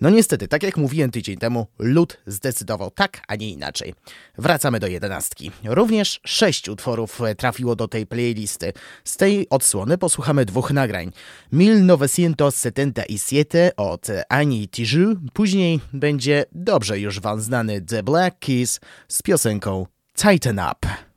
No 0.00 0.10
niestety, 0.10 0.48
tak 0.48 0.62
jak 0.62 0.76
mówiłem 0.76 1.10
tydzień 1.10 1.36
temu, 1.36 1.66
lud 1.78 2.18
zdecydował 2.26 2.90
tak, 2.90 3.20
a 3.28 3.36
nie 3.36 3.50
inaczej. 3.50 3.94
Wracamy 4.38 4.80
do 4.80 4.86
jedenastki. 4.86 5.50
Również 5.64 6.20
sześć 6.24 6.68
utworów 6.68 7.20
trafiło 7.38 7.76
do 7.76 7.88
tej 7.88 8.06
playlisty. 8.06 8.72
Z 9.04 9.16
tej 9.16 9.48
odsłony 9.48 9.98
posłuchamy 9.98 10.44
dwóch 10.44 10.70
nagrań. 10.70 11.12
1977 11.50 13.70
od 13.76 14.06
Ani 14.28 14.68
Tiju, 14.68 15.16
później 15.32 15.80
będzie 15.92 16.44
dobrze 16.52 17.00
już 17.00 17.20
wam 17.20 17.40
znany 17.40 17.80
The 17.80 18.02
Black 18.02 18.38
Keys 18.38 18.80
z 19.08 19.22
piosenką 19.22 19.86
Tighten 20.16 20.58
Up. 20.58 21.07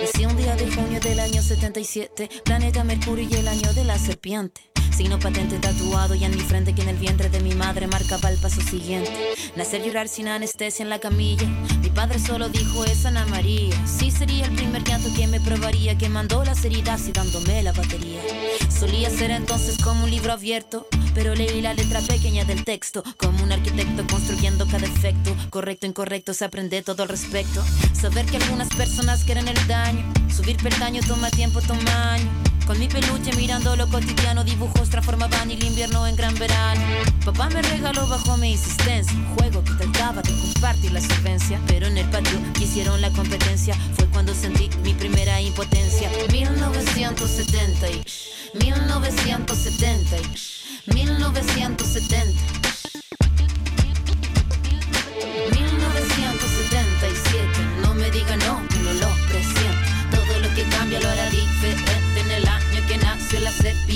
Nací 0.00 0.24
un 0.24 0.36
día 0.36 0.56
de 0.56 0.70
junio 0.70 1.00
del 1.00 1.20
año 1.20 1.42
77, 1.42 2.30
planeta 2.44 2.82
Mercurio 2.84 3.28
y 3.28 3.34
el 3.34 3.48
año 3.48 3.72
de 3.74 3.84
la 3.84 3.98
serpiente. 3.98 4.75
Signo 4.96 5.18
patente 5.18 5.58
tatuado 5.58 6.14
y 6.14 6.24
en 6.24 6.30
mi 6.30 6.40
frente 6.40 6.74
que 6.74 6.80
en 6.80 6.88
el 6.88 6.96
vientre 6.96 7.28
de 7.28 7.40
mi 7.40 7.54
madre 7.54 7.86
marcaba 7.86 8.30
el 8.30 8.38
paso 8.38 8.62
siguiente. 8.62 9.12
Nacer 9.54 9.84
llorar 9.84 10.08
sin 10.08 10.26
anestesia 10.26 10.84
en 10.84 10.88
la 10.88 11.00
camilla. 11.00 11.46
Mi 11.82 11.90
padre 11.90 12.18
solo 12.18 12.48
dijo 12.48 12.82
es 12.86 13.04
Ana 13.04 13.26
María. 13.26 13.76
Sí 13.86 14.10
sería 14.10 14.46
el 14.46 14.56
primer 14.56 14.84
llanto 14.84 15.10
que 15.14 15.26
me 15.26 15.38
probaría, 15.38 15.98
que 15.98 16.08
mandó 16.08 16.42
las 16.44 16.64
heridas 16.64 17.06
y 17.08 17.12
dándome 17.12 17.62
la 17.62 17.72
batería. 17.72 18.22
Solía 18.70 19.10
ser 19.10 19.32
entonces 19.32 19.76
como 19.84 20.04
un 20.04 20.10
libro 20.10 20.32
abierto, 20.32 20.86
pero 21.14 21.34
leí 21.34 21.60
la 21.60 21.74
letra 21.74 22.00
pequeña 22.00 22.46
del 22.46 22.64
texto, 22.64 23.02
como 23.18 23.44
un 23.44 23.52
arquitecto 23.52 24.06
construyendo 24.06 24.66
cada 24.66 24.86
efecto. 24.86 25.36
Correcto, 25.50 25.84
incorrecto, 25.84 26.32
se 26.32 26.46
aprende 26.46 26.80
todo 26.80 27.02
al 27.02 27.10
respecto. 27.10 27.62
Saber 27.92 28.24
que 28.24 28.38
algunas 28.38 28.70
personas 28.70 29.24
quieren 29.24 29.46
el 29.46 29.66
daño, 29.66 30.10
subir 30.34 30.56
peldaño 30.56 31.02
toma 31.06 31.30
tiempo, 31.30 31.60
toma 31.60 32.14
año. 32.14 32.55
Con 32.66 32.78
mi 32.80 32.88
peluche 32.88 33.30
mirando 33.36 33.76
lo 33.76 33.86
cotidiano, 33.88 34.42
dibujos 34.42 34.90
transformaban 34.90 35.52
el 35.52 35.62
invierno 35.62 36.04
en 36.08 36.16
gran 36.16 36.34
verano. 36.34 36.82
Papá 37.24 37.48
me 37.48 37.62
regaló 37.62 38.08
bajo 38.08 38.36
mi 38.38 38.50
insistencia 38.52 39.16
un 39.16 39.36
juego 39.36 39.62
que 39.62 39.72
trataba 39.74 40.20
de 40.20 40.32
compartir 40.32 40.90
la 40.90 41.00
solvencia. 41.00 41.60
Pero 41.68 41.86
en 41.86 41.96
el 41.96 42.10
patio 42.10 42.40
quisieron 42.54 43.00
la 43.00 43.12
competencia, 43.12 43.76
fue 43.94 44.06
cuando 44.06 44.34
sentí 44.34 44.68
mi 44.82 44.94
primera 44.94 45.40
impotencia. 45.40 46.10
1970 46.32 47.86
1970 48.54 50.16
1970 50.86 52.65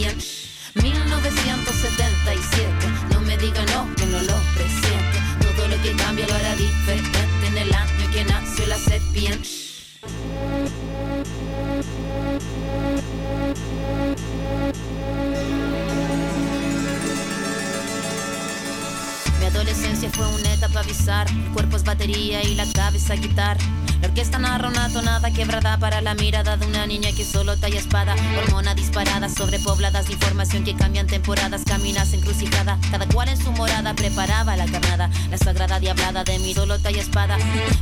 la 0.01 0.09
sepia 0.09 0.41
1977. 0.75 2.71
No 3.13 3.21
me 3.21 3.37
diga 3.37 3.65
no, 3.67 3.95
que 3.97 4.07
no 4.07 4.21
lo 4.23 4.35
presiento. 4.55 5.19
Todo 5.41 5.69
lo 5.69 5.83
que 5.83 5.95
cambia 5.97 6.27
lo 6.27 6.35
hará 6.35 6.57
diferente 6.57 7.47
en 7.47 7.59
el 7.59 7.73
año 7.75 8.11
que 8.13 8.25
nació 8.25 8.67
la 8.67 8.79
sepia. 8.79 9.39
Adolescencia 19.51 20.11
fue 20.11 20.27
una 20.27 20.53
etapa 20.55 20.83
bizarra. 20.83 21.31
El 21.31 21.53
cuerpo 21.53 21.77
batería 21.85 22.43
y 22.43 22.55
la 22.55 22.67
cabeza 22.73 23.15
guitarra. 23.15 23.61
La 24.01 24.09
orquesta 24.09 24.39
narra 24.39 24.69
una 24.69 24.89
tonada 24.91 25.31
quebrada 25.31 25.77
para 25.79 26.01
la 26.01 26.15
mirada 26.15 26.57
de 26.57 26.67
una 26.67 26.87
niña 26.87 27.11
que 27.13 27.25
solo 27.25 27.57
talla 27.59 27.79
espada. 27.79 28.15
Hormona 28.39 28.75
disparada, 28.75 29.29
sobrepobladas 29.29 30.07
de 30.07 30.15
información 30.15 30.65
que 30.65 30.75
cambian 30.75 31.07
temporadas, 31.07 31.63
caminas 31.67 32.13
encrucijada. 32.15 32.79
Cada 32.91 33.07
cual 33.09 33.29
en 33.29 33.37
su 33.37 33.53
morada 33.53 33.95
preparaba 33.95 34.57
la 34.57 34.65
carnada. 34.67 35.11
La 35.31 35.37
sagrada 35.37 35.81
diablada 35.81 36.25
de 36.25 36.39
mi 36.39 36.55
solo 36.55 36.79
talla 36.79 37.01
espada. 37.01 37.37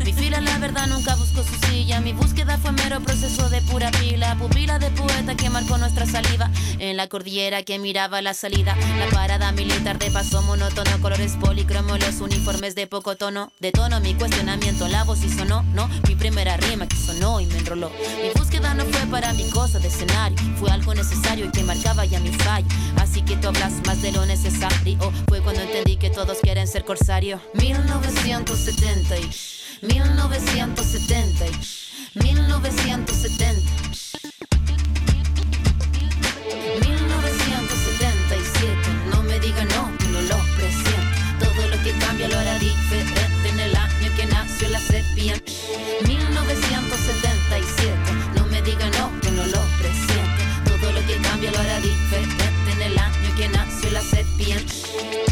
Mi 0.04 0.12
fila, 0.12 0.40
la 0.40 0.58
verdad, 0.58 0.88
nunca 0.88 1.14
buscó 1.14 1.44
su 1.44 1.54
silla. 1.66 2.00
Mi 2.00 2.12
búsqueda 2.12 2.58
fue 2.58 2.72
mero 2.72 3.00
proceso 3.00 3.48
de 3.48 3.60
pura 3.62 3.92
pila. 3.92 4.34
Pupila 4.36 4.80
de 4.80 4.90
poeta 4.90 5.36
que 5.36 5.50
marcó 5.50 5.78
nuestra 5.78 6.04
saliva. 6.04 6.50
En 6.80 6.96
la 6.96 7.06
cordillera 7.06 7.62
que 7.62 7.78
miraba 7.78 8.22
la 8.22 8.34
salida. 8.34 8.74
La 8.98 9.06
parada 9.14 9.52
militar 9.52 9.98
de 9.98 10.10
paso 10.10 10.42
monótono, 10.42 11.00
colores 11.00 11.36
policromos, 11.58 11.98
los 11.98 12.20
uniformes 12.20 12.76
de 12.76 12.86
poco 12.86 13.16
tono. 13.16 13.52
De 13.58 13.72
tono 13.72 13.98
mi 13.98 14.14
cuestionamiento, 14.14 14.86
la 14.86 15.02
voz 15.02 15.24
y 15.24 15.28
sonó, 15.28 15.64
no 15.74 15.88
mi 16.06 16.14
primera 16.14 16.56
rima 16.56 16.86
que 16.86 16.94
sonó 16.94 17.40
y 17.40 17.46
me 17.46 17.58
enroló. 17.58 17.90
Mi 18.22 18.30
búsqueda 18.38 18.74
no 18.74 18.84
fue 18.84 19.06
para 19.10 19.32
mi 19.32 19.50
cosa 19.50 19.80
de 19.80 19.88
escenario, 19.88 20.38
fue 20.60 20.70
algo 20.70 20.94
necesario 20.94 21.46
y 21.46 21.50
que 21.50 21.64
marcaba 21.64 22.04
ya 22.04 22.20
mi 22.20 22.30
fallo. 22.32 22.68
Así 22.96 23.22
que 23.22 23.36
tú 23.36 23.48
hablas 23.48 23.72
más 23.86 24.00
de 24.02 24.12
lo 24.12 24.24
necesario. 24.24 24.98
Fue 25.26 25.40
cuando 25.40 25.62
entendí 25.62 25.96
que 25.96 26.10
todos 26.10 26.38
quieren 26.40 26.68
ser 26.68 26.84
corsario. 26.84 27.40
1970, 27.54 29.16
1970, 29.82 31.44
1970. 32.14 33.87
Nació 45.18 45.30
la 45.30 45.42
sepia. 45.42 45.42
1977. 46.06 47.92
No 48.36 48.46
me 48.46 48.62
diga 48.62 48.88
no, 48.90 49.10
que 49.20 49.30
no 49.30 49.44
lo 49.46 49.60
presiento. 49.78 50.42
Todo 50.64 50.92
lo 50.92 51.06
que 51.06 51.16
cambia 51.16 51.50
lo 51.50 51.58
hará 51.58 51.80
diferente 51.80 52.72
en 52.72 52.82
el 52.82 52.98
año 52.98 53.34
que 53.36 53.48
nació 53.48 53.90
la 53.90 54.02
serpiente. 54.02 55.27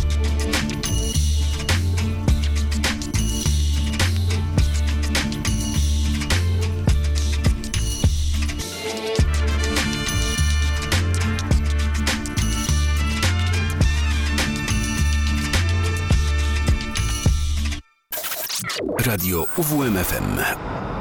Radio 19.06 19.46
UWMFM. 19.56 20.95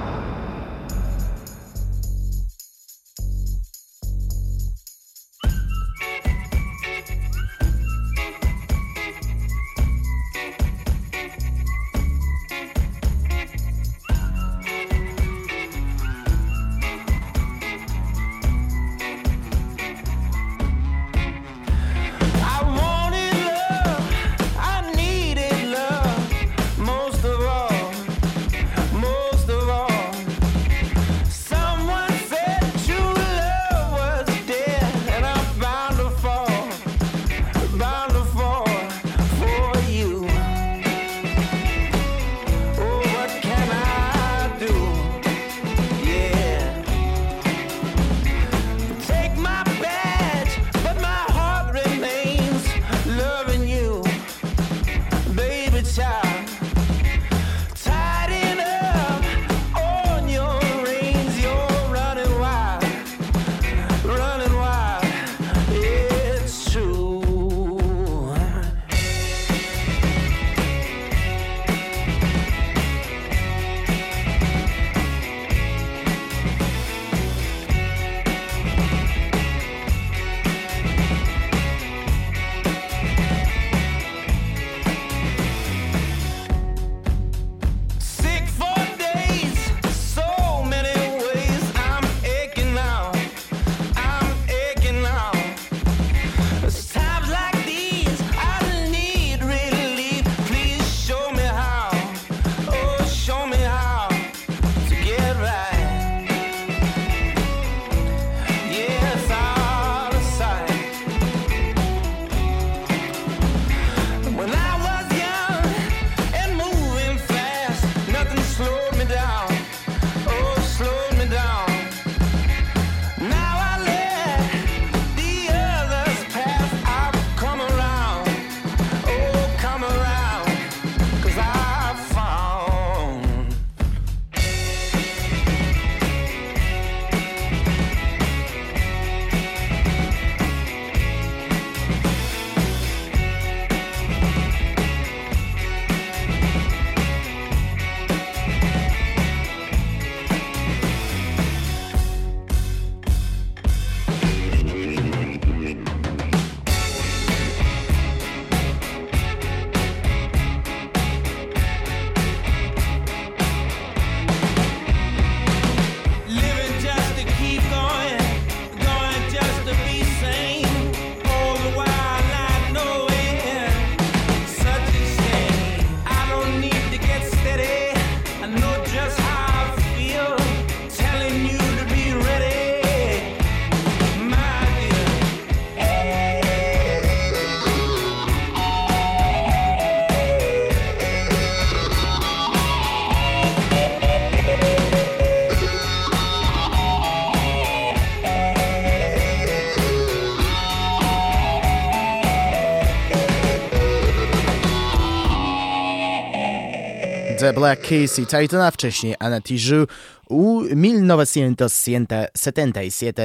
Black 207.55 207.81
Keys 207.81 208.19
i 208.19 208.25
Titana, 208.25 208.71
wcześniej 208.71 209.15
Anna 209.19 209.41
Tijoux 209.41 209.87
u 210.29 210.63
1977 210.63 212.73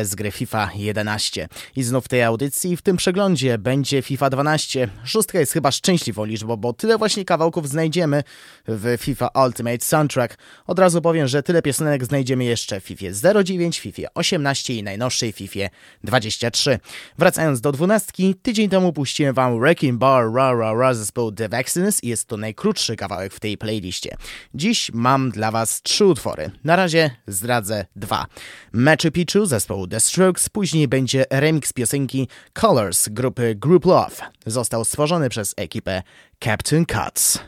z 0.05 0.15
gry 0.15 0.31
FIFA 0.31 0.71
11. 0.75 1.49
I 1.77 1.83
znów 1.83 2.05
w 2.05 2.09
tej 2.09 2.23
audycji, 2.23 2.77
w 2.77 2.83
tym 2.83 2.97
przeglądzie 2.97 3.59
będzie 3.59 4.03
FIFA 4.03 4.31
12. 4.31 4.89
Szóstka 5.05 5.41
jest 5.41 5.53
chyba 5.53 5.71
szczęśliwą 5.71 6.25
liczbą, 6.25 6.57
bo 6.57 6.73
tyle 6.73 6.99
właśnie 6.99 7.25
kawałków 7.25 7.69
znajdziemy 7.69 8.23
w 8.69 8.97
FIFA 8.99 9.29
Ultimate 9.47 9.85
Soundtrack. 9.85 10.39
Od 10.67 10.79
razu 10.79 11.03
powiem, 11.03 11.29
że 11.29 11.43
tyle 11.43 11.63
piosenek 11.63 12.05
znajdziemy 12.05 12.45
jeszcze 12.45 12.81
w 12.81 12.85
FIFA 12.85 13.07
09, 13.45 13.81
FIFA 13.81 14.03
18 14.15 14.75
i 14.75 14.83
najnowszej 14.83 15.33
FIFA 15.33 15.61
23. 16.05 16.79
Wracając 17.19 17.61
do 17.61 17.73
dwunastki, 17.73 18.35
tydzień 18.35 18.69
temu 18.69 18.93
puściłem 18.93 19.35
wam 19.35 19.61
Wrecking 19.61 19.99
Bar 19.99 20.33
Ra 20.33 20.55
Ra 20.55 20.75
Ra 20.75 20.93
The 21.37 21.49
Vaccines 21.49 22.05
i 22.05 22.09
jest 22.09 22.29
to 22.29 22.37
najkrótszy 22.37 22.97
kawałek 22.97 23.35
w 23.35 23.41
tej 23.41 23.59
playliście. 23.59 24.17
Dziś 24.55 24.91
mam 24.95 25.31
dla 25.31 25.51
was 25.51 25.83
trzy 25.83 26.05
utwory. 26.05 26.51
Na 26.65 26.77
razie 26.77 26.90
razie 26.91 27.11
zdradzę 27.27 27.87
dwa. 27.97 28.27
Machu 28.73 29.11
Picchu 29.13 29.47
zespołu 29.47 29.87
The 29.87 30.01
Strokes, 30.01 30.49
później 30.49 30.89
będzie 30.89 31.25
remix 31.31 31.73
piosenki 31.73 32.29
Colors 32.53 33.09
grupy 33.09 33.55
Group 33.55 33.85
Love. 33.85 34.17
Został 34.47 34.85
stworzony 34.85 35.29
przez 35.29 35.55
ekipę 35.57 36.03
Captain 36.45 36.87
Cuts. 36.87 37.39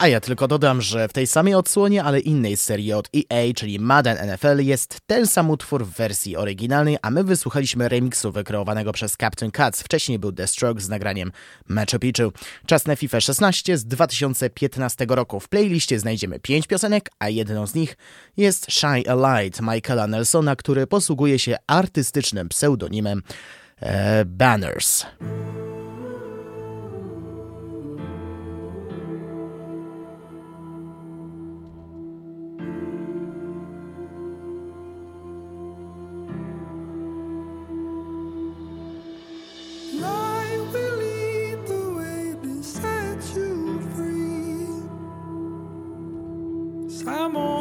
A 0.00 0.08
ja 0.08 0.20
tylko 0.20 0.48
dodam, 0.48 0.82
że 0.82 1.08
w 1.08 1.12
tej 1.12 1.26
samej 1.26 1.54
odsłonie, 1.54 2.04
ale 2.04 2.20
innej 2.20 2.56
serii 2.56 2.92
od 2.92 3.08
EA, 3.16 3.54
czyli 3.54 3.78
Madden 3.78 4.32
NFL, 4.32 4.58
jest 4.58 4.98
ten 5.06 5.26
sam 5.26 5.50
utwór 5.50 5.86
w 5.86 5.90
wersji 5.90 6.36
oryginalnej, 6.36 6.96
a 7.02 7.10
my 7.10 7.24
wysłuchaliśmy 7.24 7.88
remiksu 7.88 8.32
wykreowanego 8.32 8.92
przez 8.92 9.16
Captain 9.16 9.52
Cuts. 9.52 9.82
Wcześniej 9.82 10.18
był 10.18 10.32
The 10.32 10.46
Stroke 10.46 10.80
z 10.80 10.88
nagraniem 10.88 11.32
Machu 11.68 11.98
Picchu. 11.98 12.32
Czas 12.66 12.86
na 12.86 12.96
FIFA 12.96 13.20
16 13.20 13.78
z 13.78 13.84
2015 13.84 15.06
roku. 15.08 15.40
W 15.40 15.48
playliście 15.48 15.98
znajdziemy 15.98 16.40
5 16.40 16.66
piosenek, 16.66 17.10
a 17.18 17.28
jedną 17.28 17.66
z 17.66 17.74
nich 17.74 17.96
jest 18.36 18.66
a 18.84 19.42
Light 19.42 19.60
Michaela 19.60 20.06
Nelsona, 20.06 20.56
który 20.56 20.86
posługuje 20.86 21.38
się 21.38 21.56
artystycznym 21.66 22.48
pseudonimem 22.48 23.22
e, 23.80 24.24
Banners. 24.24 25.06
Samo. 47.04 47.59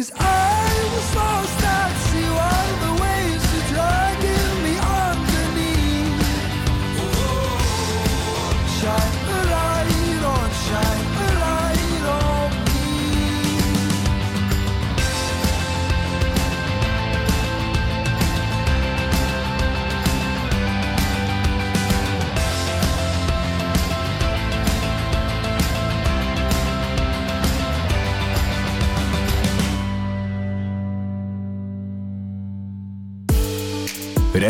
Cause 0.00 0.12
I 0.18 0.29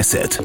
Reset. 0.01 0.39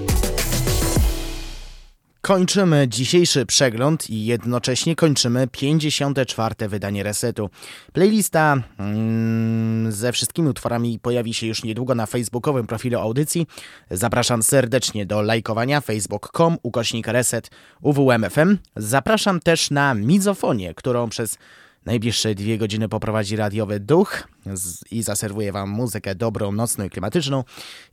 Kończymy 2.21 2.87
dzisiejszy 2.87 3.45
przegląd 3.45 4.09
i 4.09 4.25
jednocześnie 4.25 4.95
kończymy 4.95 5.47
54. 5.47 6.67
wydanie 6.67 7.03
resetu. 7.03 7.49
Playlista 7.93 8.57
mm, 8.79 9.91
ze 9.91 10.11
wszystkimi 10.11 10.49
utworami 10.49 10.99
pojawi 10.99 11.33
się 11.33 11.47
już 11.47 11.63
niedługo 11.63 11.95
na 11.95 12.05
facebookowym 12.05 12.67
profilu 12.67 12.99
audycji. 12.99 13.47
Zapraszam 13.91 14.43
serdecznie 14.43 15.05
do 15.05 15.21
lajkowania 15.21 15.81
facebook.com 15.81 16.57
ukośnik 16.63 17.07
reset 17.07 17.49
UWMFM. 17.81 18.57
Zapraszam 18.75 19.39
też 19.39 19.71
na 19.71 19.93
mizofonię, 19.93 20.73
którą 20.73 21.09
przez 21.09 21.37
najbliższe 21.85 22.35
dwie 22.35 22.57
godziny 22.57 22.89
poprowadzi 22.89 23.35
radiowy 23.35 23.79
duch 23.79 24.27
i 24.91 25.03
zaserwuje 25.03 25.51
Wam 25.51 25.69
muzykę 25.69 26.15
dobrą, 26.15 26.51
nocną 26.51 26.85
i 26.85 26.89
klimatyczną. 26.89 27.43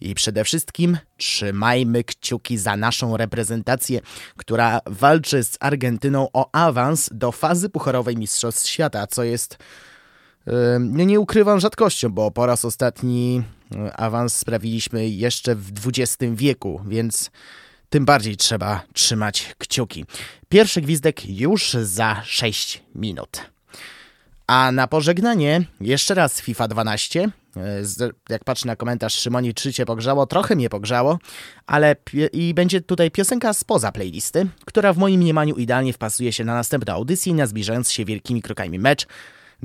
I 0.01 0.14
przede 0.14 0.45
wszystkim 0.45 0.99
trzymajmy 1.16 2.05
kciuki 2.05 2.59
za 2.59 2.76
naszą 2.76 3.16
reprezentację, 3.16 4.01
która 4.36 4.80
walczy 4.86 5.45
z 5.45 5.57
Argentyną 5.61 6.28
o 6.32 6.51
awans 6.53 7.11
do 7.12 7.32
fazy 7.32 7.68
pucharowej 7.68 8.16
Mistrzostw 8.16 8.68
Świata, 8.68 9.07
co 9.07 9.24
jest 9.24 9.59
yy, 10.47 10.53
nie, 10.80 11.20
ukrywam 11.20 11.61
rzadkością, 11.61 12.09
bo 12.09 12.30
po 12.30 12.47
raz 12.47 12.64
ostatni 12.64 13.43
yy, 13.70 13.95
awans 13.95 14.36
sprawiliśmy 14.36 15.09
jeszcze 15.09 15.55
w 15.55 15.72
XX 15.86 16.16
wieku, 16.34 16.80
więc 16.88 17.30
tym 17.88 18.05
bardziej 18.05 18.36
trzeba 18.36 18.82
trzymać 18.93 19.55
kciuki. 19.59 20.05
Pierwszy 20.49 20.80
gwizdek 20.80 21.26
już 21.26 21.76
za 21.82 22.22
6 22.24 22.82
minut. 22.95 23.51
A 24.47 24.72
na 24.72 24.86
pożegnanie 24.86 25.64
jeszcze 25.80 26.14
raz 26.14 26.40
FIFA 26.40 26.68
12. 26.68 27.30
E, 27.57 27.61
Jak 28.28 28.45
patrzę 28.45 28.66
na 28.66 28.76
komentarz 28.76 29.14
Szymoni, 29.14 29.55
czy 29.55 29.72
cię 29.72 29.86
pogrzało? 29.86 30.26
Trochę 30.26 30.57
mnie 30.57 30.70
pogrzało, 30.70 31.18
ale 31.66 31.97
i 32.32 32.55
będzie 32.55 32.80
tutaj 32.80 33.11
piosenka 33.11 33.53
spoza 33.55 33.93
playlisty, 33.93 34.47
która 34.64 34.93
w 34.93 34.99
moim 34.99 35.20
mniemaniu 35.20 35.55
idealnie 35.55 35.93
wpasuje 35.93 36.32
się 36.32 36.45
na 36.45 36.55
następne 36.55 36.93
audycje, 36.93 37.34
na 37.34 37.47
zbliżając 37.47 37.90
się 37.90 38.05
wielkimi 38.05 38.43
krokami 38.43 38.78
mecz 38.78 39.07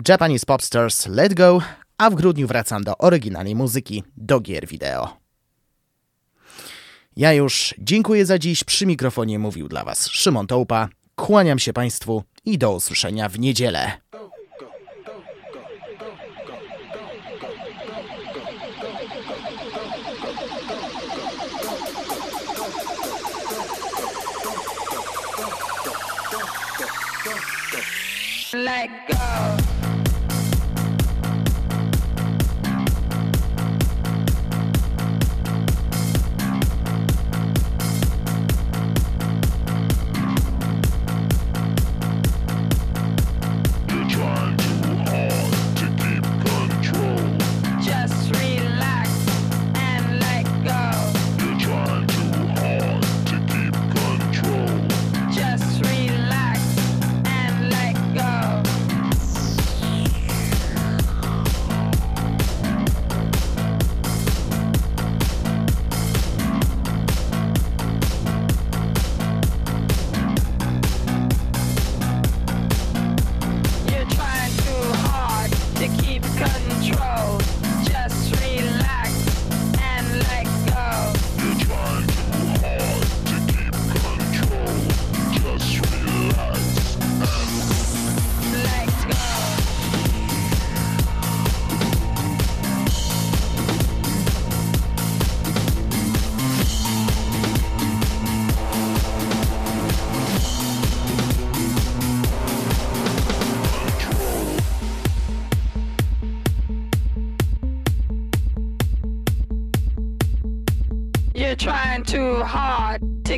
Japanese 0.08 0.46
Popstars 0.46 1.08
Let 1.08 1.34
Go, 1.34 1.62
a 1.98 2.10
w 2.10 2.16
grudniu 2.16 2.48
wracam 2.48 2.84
do 2.84 2.98
oryginalnej 2.98 3.56
muzyki, 3.56 4.04
do 4.18 4.40
gier 4.40 4.68
wideo. 4.68 5.18
Ja 7.16 7.34
już 7.34 7.74
dziękuję 7.78 8.26
za 8.26 8.40
dziś. 8.40 8.64
Przy 8.64 8.86
mikrofonie 8.86 9.40
mówił 9.40 9.68
dla 9.68 9.84
Was 9.84 10.08
Szymon 10.08 10.48
Tołpa. 10.48 10.90
Kłaniam 11.16 11.60
się 11.60 11.74
Państwu 11.74 12.24
i 12.46 12.58
do 12.58 12.72
usłyszenia 12.72 13.30
w 13.30 13.40
niedzielę. 13.40 13.92
Let 28.78 29.08
go. 29.08 29.67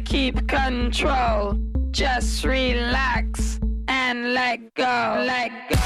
Keep 0.02 0.48
control. 0.48 1.58
Just 1.92 2.46
relax 2.46 3.60
and 3.88 4.34
let 4.34 4.74
go. 4.76 4.84
Let 5.26 5.52
go. 5.70 5.78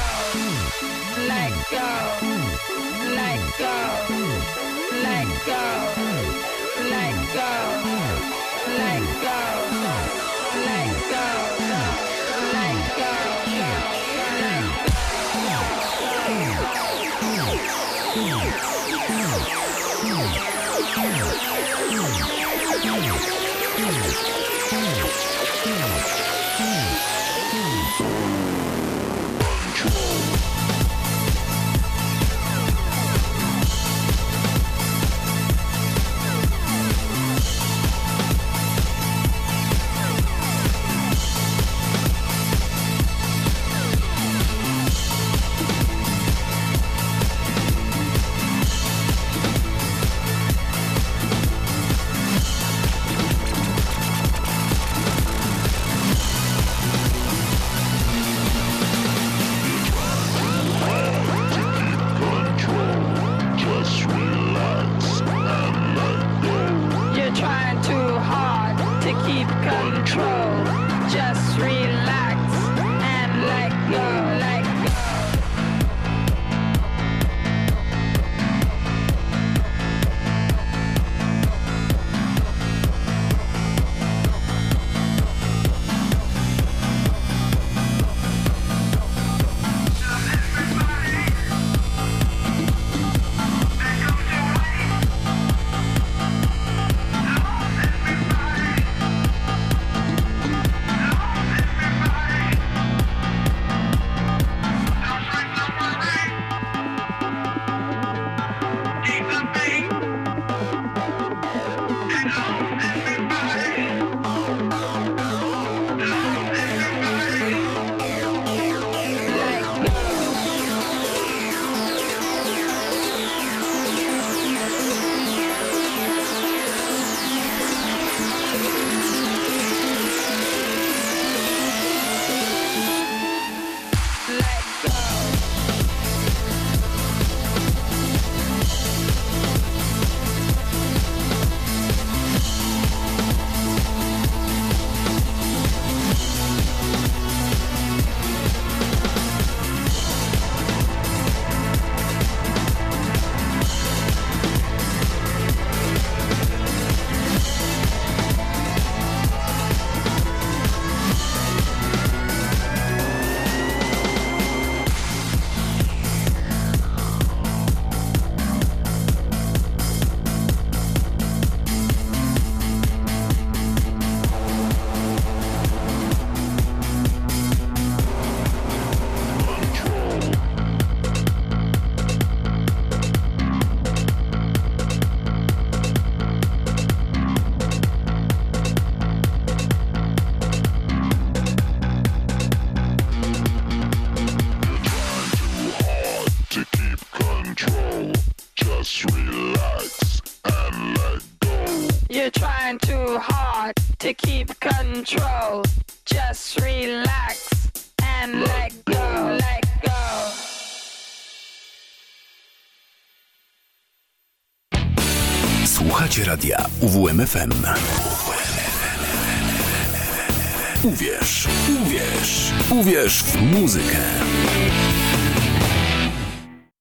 Let 1.28 1.54
go. 1.72 1.90
Let 3.16 3.42
go. 3.60 3.76
Let 5.02 5.46
go. 5.46 5.64
Let 5.64 5.73